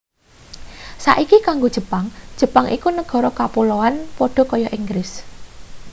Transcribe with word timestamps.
saiki 1.05 1.37
kanggo 1.47 1.67
jepang 1.77 2.05
jepang 2.41 2.65
iku 2.75 2.89
negara 2.99 3.29
kapuloan 3.39 3.93
padha 4.17 4.43
kaya 4.51 4.69
inggris 4.77 5.11